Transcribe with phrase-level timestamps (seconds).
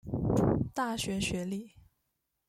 [0.73, 1.75] 大学学历。